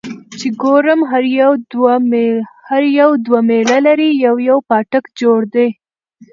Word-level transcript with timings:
چې 0.39 0.47
ګورم 0.61 0.99
هر 2.69 2.85
يو 2.99 3.11
دوه 3.25 3.39
ميله 3.49 3.77
لرې 3.87 4.09
يو 4.25 4.35
يو 4.49 4.57
پاټک 4.69 5.03
جوړ 5.21 5.39
دى. 5.53 5.67